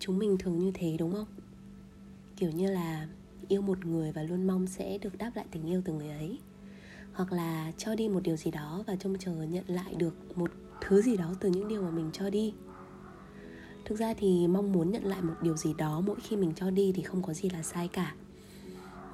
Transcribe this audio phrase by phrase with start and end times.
[0.00, 1.26] chúng mình thường như thế, đúng không?
[2.36, 3.08] Kiểu như là
[3.48, 6.38] yêu một người và luôn mong sẽ được đáp lại tình yêu từ người ấy.
[7.12, 10.50] Hoặc là cho đi một điều gì đó và trông chờ nhận lại được một
[10.80, 12.54] thứ gì đó từ những điều mà mình cho đi.
[13.84, 16.70] Thực ra thì mong muốn nhận lại một điều gì đó mỗi khi mình cho
[16.70, 18.14] đi thì không có gì là sai cả.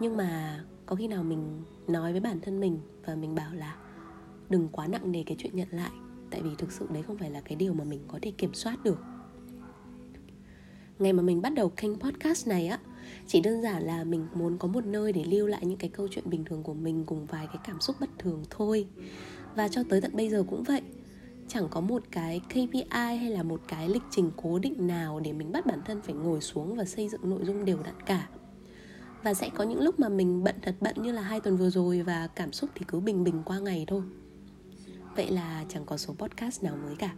[0.01, 3.77] Nhưng mà có khi nào mình nói với bản thân mình và mình bảo là
[4.49, 5.91] đừng quá nặng nề cái chuyện nhận lại
[6.31, 8.55] tại vì thực sự đấy không phải là cái điều mà mình có thể kiểm
[8.55, 8.99] soát được
[10.99, 12.79] ngày mà mình bắt đầu kênh podcast này á,
[13.27, 16.09] chỉ đơn giản là mình muốn có một nơi để lưu lại những cái câu
[16.11, 18.87] chuyện bình thường của mình cùng vài cái cảm xúc bất thường thôi.
[19.55, 20.81] Và cho tới tận bây giờ cũng vậy.
[21.49, 25.33] Chẳng có một cái KPI hay là một cái lịch trình cố định nào để
[25.33, 28.29] mình bắt bản thân phải ngồi xuống và xây dựng nội dung đều đặn cả.
[29.23, 31.71] Và sẽ có những lúc mà mình bận thật bận như là hai tuần vừa
[31.71, 34.03] rồi và cảm xúc thì cứ bình bình qua ngày thôi.
[35.17, 37.15] Vậy là chẳng có số podcast nào mới cả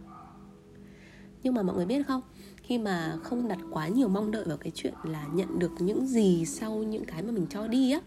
[1.43, 2.21] nhưng mà mọi người biết không?
[2.63, 6.07] Khi mà không đặt quá nhiều mong đợi vào cái chuyện là nhận được những
[6.07, 8.01] gì sau những cái mà mình cho đi á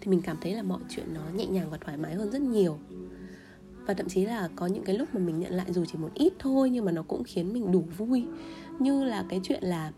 [0.00, 2.42] thì mình cảm thấy là mọi chuyện nó nhẹ nhàng và thoải mái hơn rất
[2.42, 2.78] nhiều.
[3.86, 6.10] Và thậm chí là có những cái lúc mà mình nhận lại dù chỉ một
[6.14, 8.24] ít thôi nhưng mà nó cũng khiến mình đủ vui.
[8.78, 9.92] Như là cái chuyện là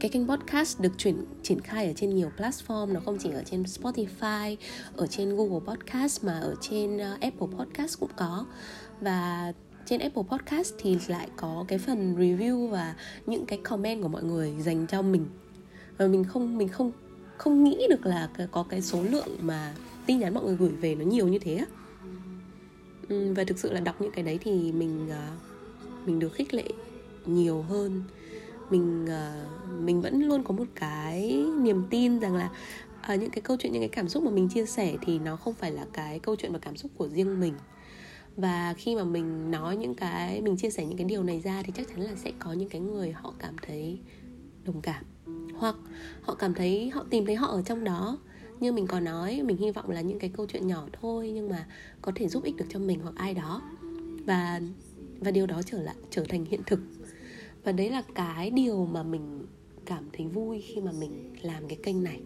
[0.00, 3.42] cái kênh podcast được chuyển triển khai ở trên nhiều platform nó không chỉ ở
[3.46, 4.56] trên Spotify,
[4.96, 8.46] ở trên Google Podcast mà ở trên uh, Apple Podcast cũng có.
[9.00, 9.52] Và
[9.90, 12.94] trên Apple Podcast thì lại có cái phần review và
[13.26, 15.26] những cái comment của mọi người dành cho mình.
[15.98, 16.92] Và mình không mình không
[17.36, 19.74] không nghĩ được là có cái số lượng mà
[20.06, 21.66] tin nhắn mọi người gửi về nó nhiều như thế á.
[23.08, 25.30] Và thực sự là đọc những cái đấy thì mình à,
[26.06, 26.68] mình được khích lệ
[27.26, 28.02] nhiều hơn.
[28.70, 29.44] Mình à,
[29.80, 32.50] mình vẫn luôn có một cái niềm tin rằng là
[33.00, 35.36] à, những cái câu chuyện, những cái cảm xúc mà mình chia sẻ thì nó
[35.36, 37.54] không phải là cái câu chuyện và cảm xúc của riêng mình
[38.36, 41.62] và khi mà mình nói những cái mình chia sẻ những cái điều này ra
[41.62, 43.98] thì chắc chắn là sẽ có những cái người họ cảm thấy
[44.64, 45.04] đồng cảm.
[45.54, 45.76] Hoặc
[46.22, 48.18] họ cảm thấy họ tìm thấy họ ở trong đó.
[48.60, 51.48] Như mình có nói mình hy vọng là những cái câu chuyện nhỏ thôi nhưng
[51.48, 51.66] mà
[52.02, 53.62] có thể giúp ích được cho mình hoặc ai đó.
[54.26, 54.60] Và
[55.20, 56.80] và điều đó trở lại trở thành hiện thực.
[57.64, 59.46] Và đấy là cái điều mà mình
[59.84, 62.20] cảm thấy vui khi mà mình làm cái kênh này.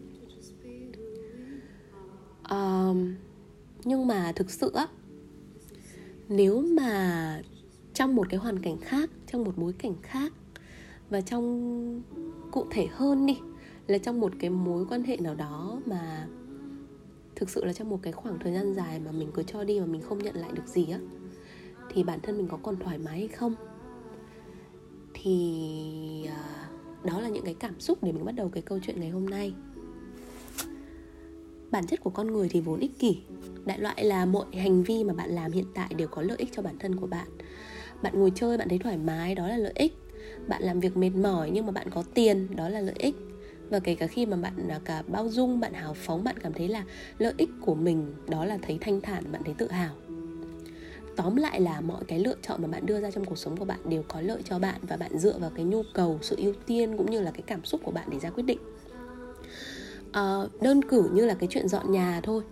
[2.50, 3.14] Um,
[3.84, 4.86] nhưng mà thực sự á
[6.28, 7.42] nếu mà
[7.94, 10.32] trong một cái hoàn cảnh khác, trong một bối cảnh khác
[11.10, 12.02] và trong
[12.50, 13.38] cụ thể hơn đi,
[13.86, 16.28] là trong một cái mối quan hệ nào đó mà
[17.36, 19.80] thực sự là trong một cái khoảng thời gian dài mà mình cứ cho đi
[19.80, 20.98] mà mình không nhận lại được gì á,
[21.90, 23.54] thì bản thân mình có còn thoải mái hay không?
[25.14, 26.68] Thì à,
[27.04, 29.26] đó là những cái cảm xúc để mình bắt đầu cái câu chuyện ngày hôm
[29.26, 29.54] nay
[31.74, 33.18] bản chất của con người thì vốn ích kỷ.
[33.64, 36.48] Đại loại là mọi hành vi mà bạn làm hiện tại đều có lợi ích
[36.56, 37.28] cho bản thân của bạn.
[38.02, 39.92] Bạn ngồi chơi, bạn thấy thoải mái, đó là lợi ích.
[40.48, 43.14] Bạn làm việc mệt mỏi nhưng mà bạn có tiền, đó là lợi ích.
[43.70, 46.52] Và kể cả khi mà bạn à, cả bao dung, bạn hào phóng, bạn cảm
[46.52, 46.84] thấy là
[47.18, 49.94] lợi ích của mình, đó là thấy thanh thản, bạn thấy tự hào.
[51.16, 53.64] Tóm lại là mọi cái lựa chọn mà bạn đưa ra trong cuộc sống của
[53.64, 56.52] bạn đều có lợi cho bạn và bạn dựa vào cái nhu cầu, sự ưu
[56.66, 58.58] tiên cũng như là cái cảm xúc của bạn để ra quyết định.
[60.14, 62.42] Ờ, đơn cử như là cái chuyện dọn nhà thôi.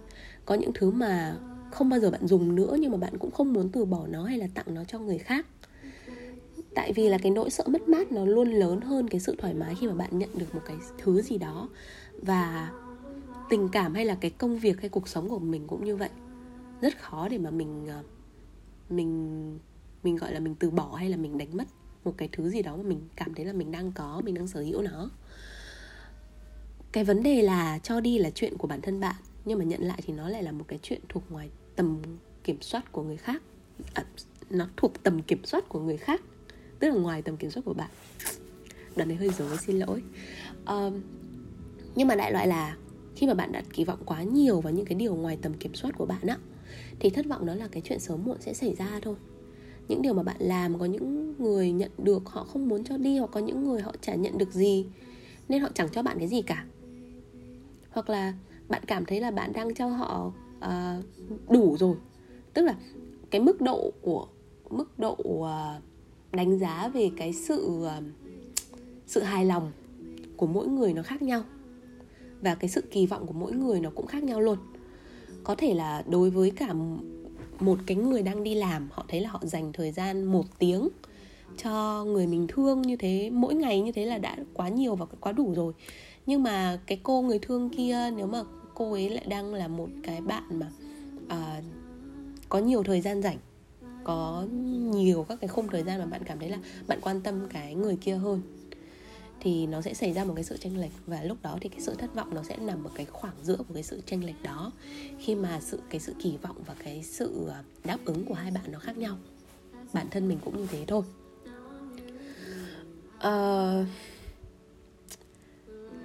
[0.44, 1.36] Có những thứ mà
[1.72, 4.24] không bao giờ bạn dùng nữa nhưng mà bạn cũng không muốn từ bỏ nó
[4.24, 5.46] hay là tặng nó cho người khác.
[6.74, 9.54] Tại vì là cái nỗi sợ mất mát nó luôn lớn hơn cái sự thoải
[9.54, 11.68] mái khi mà bạn nhận được một cái thứ gì đó.
[12.22, 12.70] Và
[13.50, 16.10] tình cảm hay là cái công việc hay cuộc sống của mình cũng như vậy.
[16.80, 18.02] Rất khó để mà mình ờ,
[18.90, 19.58] mình
[20.02, 21.68] mình gọi là mình từ bỏ hay là mình đánh mất
[22.04, 24.48] một cái thứ gì đó mà mình cảm thấy là mình đang có, mình đang
[24.48, 25.10] sở hữu nó
[26.92, 29.14] cái vấn đề là cho đi là chuyện của bản thân bạn
[29.44, 32.02] nhưng mà nhận lại thì nó lại là một cái chuyện thuộc ngoài tầm
[32.44, 33.42] kiểm soát của người khác.
[33.94, 34.04] À,
[34.50, 36.20] nó thuộc tầm kiểm soát của người khác
[36.78, 37.90] tức là ngoài tầm kiểm soát của bạn.
[38.96, 40.02] Đoạn này hơi dối xin lỗi.
[40.66, 41.00] Um,
[41.94, 42.76] nhưng mà đại loại là
[43.16, 45.74] khi mà bạn đặt kỳ vọng quá nhiều vào những cái điều ngoài tầm kiểm
[45.74, 46.36] soát của bạn á
[47.00, 49.14] thì thất vọng đó là cái chuyện sớm muộn sẽ xảy ra thôi.
[49.88, 53.18] Những điều mà bạn làm có những người nhận được họ không muốn cho đi
[53.18, 54.86] hoặc có những người họ chả nhận được gì
[55.48, 56.66] nên họ chẳng cho bạn cái gì cả
[57.92, 58.34] hoặc là
[58.68, 61.04] bạn cảm thấy là bạn đang cho họ uh,
[61.50, 61.96] đủ rồi.
[62.54, 62.74] Tức là
[63.30, 64.26] cái mức độ của
[64.70, 65.48] mức độ uh,
[66.32, 68.04] đánh giá về cái sự uh,
[69.06, 69.72] sự hài lòng
[70.36, 71.42] của mỗi người nó khác nhau
[72.40, 74.58] và cái sự kỳ vọng của mỗi người nó cũng khác nhau luôn.
[75.44, 76.74] Có thể là đối với cả
[77.60, 80.88] một cái người đang đi làm họ thấy là họ dành thời gian một tiếng
[81.56, 85.06] cho người mình thương như thế mỗi ngày như thế là đã quá nhiều và
[85.20, 85.72] quá đủ rồi
[86.26, 88.42] nhưng mà cái cô người thương kia nếu mà
[88.74, 90.70] cô ấy lại đang là một cái bạn mà
[91.24, 91.64] uh,
[92.48, 93.38] có nhiều thời gian rảnh
[94.04, 94.46] có
[94.92, 97.74] nhiều các cái khung thời gian mà bạn cảm thấy là bạn quan tâm cái
[97.74, 98.42] người kia hơn
[99.40, 100.90] thì nó sẽ xảy ra một cái sự tranh lệch.
[101.06, 103.56] Và lúc đó thì cái sự thất vọng nó sẽ nằm ở cái khoảng giữa
[103.56, 104.72] của cái sự tranh lệch đó
[105.18, 108.50] khi mà sự cái sự kỳ vọng và cái sự à, đáp ứng của hai
[108.50, 109.16] bạn nó khác nhau.
[109.92, 111.02] Bản thân mình cũng như thế thôi.
[113.16, 113.86] Uh,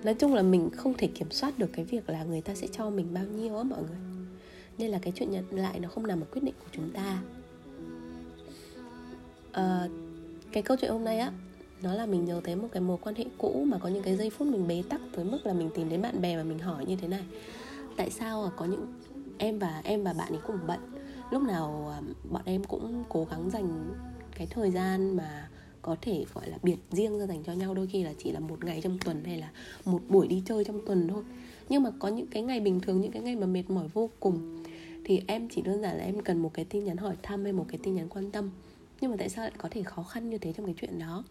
[0.03, 2.67] nói chung là mình không thể kiểm soát được cái việc là người ta sẽ
[2.67, 3.97] cho mình bao nhiêu á mọi người.
[4.77, 7.21] Nên là cái chuyện nhận lại nó không nằm ở quyết định của chúng ta.
[9.51, 9.87] À,
[10.51, 11.31] cái câu chuyện hôm nay á
[11.81, 14.17] nó là mình nhớ tới một cái mối quan hệ cũ mà có những cái
[14.17, 16.59] giây phút mình bế tắc tới mức là mình tìm đến bạn bè và mình
[16.59, 17.23] hỏi như thế này.
[17.97, 18.87] Tại sao à, có những
[19.37, 20.79] em và em và bạn ấy cùng bận?
[21.31, 22.01] Lúc nào à,
[22.31, 23.93] bọn em cũng cố gắng dành
[24.37, 25.49] cái thời gian mà
[25.87, 28.39] có thể gọi là biệt riêng ra dành cho nhau đôi khi là chỉ là
[28.39, 29.51] một ngày trong tuần hay là
[29.85, 31.23] một buổi đi chơi trong tuần thôi.
[31.69, 34.09] Nhưng mà có những cái ngày bình thường những cái ngày mà mệt mỏi vô
[34.19, 34.63] cùng
[35.03, 37.53] thì em chỉ đơn giản là em cần một cái tin nhắn hỏi thăm hay
[37.53, 38.49] một cái tin nhắn quan tâm.
[39.01, 41.23] Nhưng mà tại sao lại có thể khó khăn như thế trong cái chuyện đó?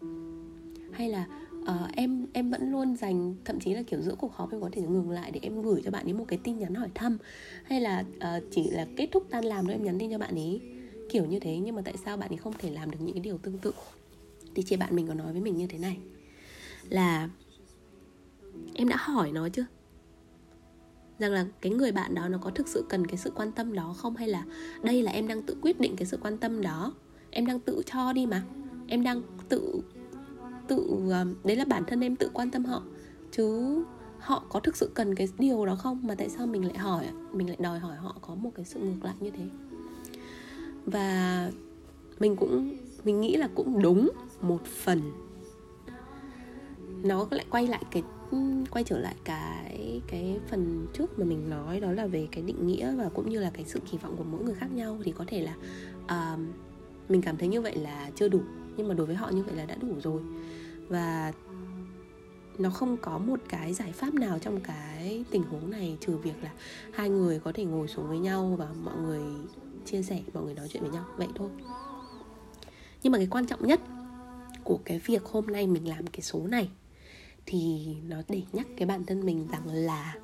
[0.91, 1.27] Hay là
[1.61, 4.69] uh, em em vẫn luôn dành thậm chí là kiểu giữa cuộc họp em có
[4.71, 7.17] thể ngừng lại để em gửi cho bạn ấy một cái tin nhắn hỏi thăm?
[7.63, 10.35] Hay là uh, chỉ là kết thúc tan làm thôi em nhắn tin cho bạn
[10.35, 10.61] ấy?
[11.09, 13.21] Kiểu như thế nhưng mà tại sao bạn ấy không thể làm được những cái
[13.21, 13.71] điều tương tự?
[14.57, 15.97] Thì chị bạn mình có nói với mình như thế này.
[16.89, 17.29] Là
[18.73, 19.65] em đã hỏi nó chưa?
[21.19, 23.73] Rằng là cái người bạn đó nó có thực sự cần cái sự quan tâm
[23.73, 24.15] đó không?
[24.15, 24.45] Hay là
[24.83, 26.93] đây là em đang tự quyết định cái sự quan tâm đó?
[27.31, 28.43] Em đang tự cho đi mà.
[28.87, 29.81] Em đang tự
[30.67, 32.83] tự um, đấy là bản thân em tự quan tâm họ.
[33.31, 33.83] Chứ
[34.19, 36.07] họ có thực sự cần cái điều đó không?
[36.07, 38.79] Mà tại sao mình lại hỏi, mình lại đòi hỏi họ có một cái sự
[38.79, 39.45] ngược lại như thế?
[40.85, 41.51] Và
[42.19, 44.09] mình cũng, mình nghĩ là cũng đúng
[44.41, 45.01] một phần.
[47.03, 48.03] Nó lại quay lại cái
[48.71, 52.67] quay trở lại cái cái phần trước mà mình nói đó là về cái định
[52.67, 54.97] nghĩa và cũng như là cái sự kỳ vọng của mỗi người khác nhau.
[55.03, 55.55] Thì có thể là
[56.03, 56.39] uh,
[57.09, 58.41] mình cảm thấy như vậy là chưa đủ
[58.77, 60.21] nhưng mà đối với họ như vậy là đã đủ rồi.
[60.87, 61.33] Và
[62.57, 66.43] nó không có một cái giải pháp nào trong cái tình huống này trừ việc
[66.43, 66.51] là
[66.93, 69.21] hai người có thể ngồi xuống với nhau và mọi người
[69.85, 71.05] chia sẻ mọi người nói chuyện với nhau.
[71.17, 71.49] Vậy thôi.
[73.03, 73.81] Nhưng mà cái quan trọng nhất
[74.67, 76.69] của cái việc hôm nay mình làm cái số này.
[77.45, 80.15] Thì nó để nhắc cái bản thân mình rằng là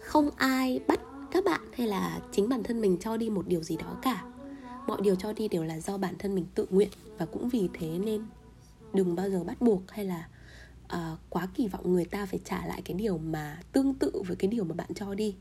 [0.00, 1.00] không ai bắt
[1.32, 4.24] các bạn hay là chính bản thân mình cho đi một điều gì đó cả.
[4.86, 7.68] Mọi điều cho đi đều là do bản thân mình tự nguyện và cũng vì
[7.74, 8.24] thế nên
[8.92, 10.28] đừng bao giờ bắt buộc hay là
[10.84, 14.36] uh, quá kỳ vọng người ta phải trả lại cái điều mà tương tự với
[14.36, 15.36] cái điều mà bạn cho đi.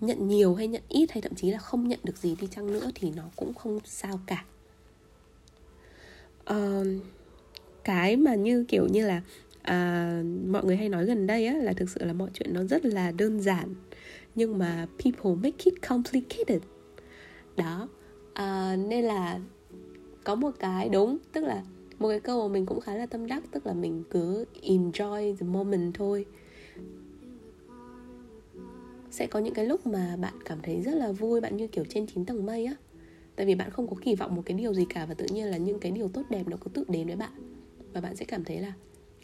[0.00, 2.72] Nhận nhiều hay nhận ít hay thậm chí là không nhận được gì đi chăng
[2.72, 4.44] nữa thì nó cũng không sao cả
[6.50, 6.86] uh,
[7.84, 9.22] cái mà như kiểu như là
[9.60, 12.64] uh, mọi người hay nói gần đây á là thực sự là mọi chuyện nó
[12.64, 13.74] rất là đơn giản
[14.34, 16.62] nhưng mà people make it complicated.
[17.56, 17.88] Đó
[18.30, 19.40] uh, nên là
[20.24, 21.62] có một cái đúng tức là
[21.98, 25.36] một cái câu mà mình cũng khá là tâm đắc tức là mình cứ enjoy
[25.36, 26.26] the moment thôi.
[29.10, 31.84] Sẽ có những cái lúc mà bạn cảm thấy rất là vui bạn như kiểu
[31.88, 32.74] trên 9 tầng mây á
[33.36, 35.46] tại vì bạn không có kỳ vọng một cái điều gì cả và tự nhiên
[35.46, 37.32] là những cái điều tốt đẹp nó cứ tự đến với bạn.
[37.92, 38.72] Và bạn sẽ cảm thấy là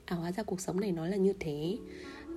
[0.05, 1.79] à hóa ra cuộc sống này nó là như thế,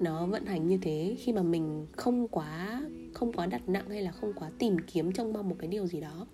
[0.02, 1.16] nó vận hành như thế.
[1.20, 2.84] Khi mà mình không quá
[3.14, 5.88] không quá đặt nặng hay là không quá tìm kiếm trông mong một cái điều
[5.88, 6.28] gì đó,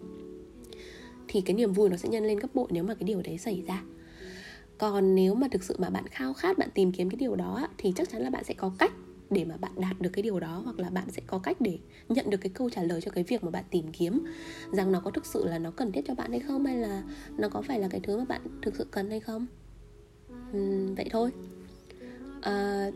[1.27, 3.37] thì cái niềm vui nó sẽ nhân lên gấp bội nếu mà cái điều đấy
[3.37, 3.83] xảy ra.
[4.77, 7.67] Còn nếu mà thực sự mà bạn khao khát bạn tìm kiếm cái điều đó
[7.77, 8.93] thì chắc chắn là bạn sẽ có cách
[9.29, 11.79] để mà bạn đạt được cái điều đó hoặc là bạn sẽ có cách để
[12.09, 14.23] nhận được cái câu trả lời cho cái việc mà bạn tìm kiếm.
[14.71, 17.03] Rằng nó có thực sự là nó cần thiết cho bạn hay không hay là
[17.37, 19.47] nó có phải là cái thứ mà bạn thực sự cần hay không?
[20.57, 21.31] Uhm, vậy thôi.
[22.41, 22.91] À,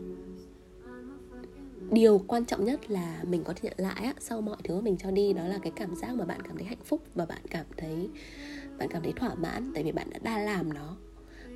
[1.90, 4.80] điều quan trọng nhất là mình có thể nhận lại á, sau mọi thứ mà
[4.80, 7.26] mình cho đi đó là cái cảm giác mà bạn cảm thấy hạnh phúc và
[7.26, 8.08] bạn cảm thấy
[8.78, 10.96] bạn cảm thấy thỏa mãn tại vì bạn đã đa làm nó.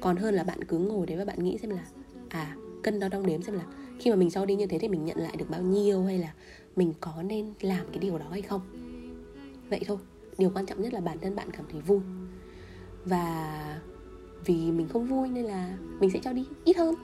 [0.01, 1.87] Còn hơn là bạn cứ ngồi đấy và bạn nghĩ xem là
[2.29, 2.57] à
[2.87, 3.65] cân đo đong đếm xem là
[3.99, 6.19] khi mà mình cho đi như thế thì mình nhận lại được bao nhiêu hay
[6.19, 6.33] là
[6.77, 8.61] mình có nên làm cái điều đó hay không.
[9.71, 9.99] Vậy thôi
[10.39, 12.01] điều quan trọng nhất là bản thân bạn cảm thấy vui.
[13.05, 13.81] Và
[14.45, 16.95] vì mình không vui nên là mình sẽ cho đi ít hơn.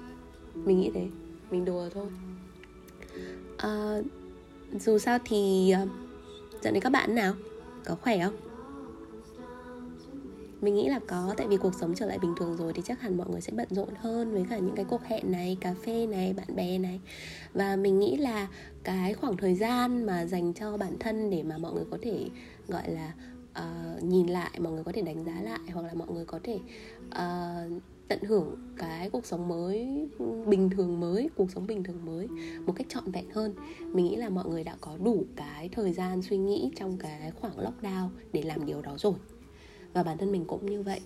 [0.54, 1.06] Mình nghĩ thế.
[1.50, 2.06] Mình đùa thôi.
[3.56, 3.98] À,
[4.80, 5.88] dù sao thì uh,
[6.62, 7.34] dạo này các bạn nào?
[7.84, 8.51] Có khỏe không
[10.62, 13.00] mình nghĩ là có tại vì cuộc sống trở lại bình thường rồi thì chắc
[13.00, 15.74] hẳn mọi người sẽ bận rộn hơn với cả những cái cuộc hẹn này cà
[15.84, 17.00] phê này bạn bè này.
[17.52, 18.48] Và mình nghĩ là
[18.84, 22.28] cái khoảng thời gian mà dành cho bản thân để mà mọi người có thể
[22.68, 23.14] gọi là
[23.58, 26.40] uh, nhìn lại mọi người có thể đánh giá lại hoặc là mọi người có
[26.42, 26.58] thể
[27.06, 30.08] uh, tận hưởng cái cuộc sống mới
[30.46, 32.28] bình thường mới cuộc sống bình thường mới
[32.66, 33.54] một cách trọn vẹn hơn.
[33.80, 37.32] Mình nghĩ là mọi người đã có đủ cái thời gian suy nghĩ trong cái
[37.40, 39.14] khoảng lockdown để làm điều đó rồi
[39.92, 41.00] và bản thân mình cũng như vậy.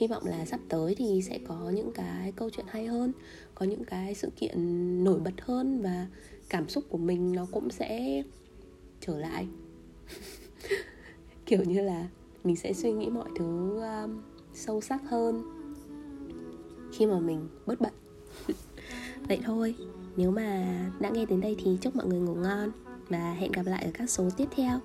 [0.00, 3.12] Hy vọng là sắp tới thì sẽ có những cái câu chuyện hay hơn
[3.54, 4.54] có những cái sự kiện
[5.04, 6.06] nổi bật hơn và
[6.48, 8.22] cảm xúc của mình nó cũng sẽ
[9.00, 9.48] trở lại.
[11.46, 12.08] Kiểu như là
[12.44, 14.22] mình sẽ suy nghĩ mọi thứ um,
[14.54, 15.42] sâu sắc hơn
[16.92, 17.92] khi mà mình bớt bận.
[19.28, 19.74] Vậy thôi
[20.16, 22.70] nếu mà đã nghe đến đây thì chúc mọi người ngủ ngon
[23.08, 24.80] và hẹn gặp lại ở các số tiếp theo.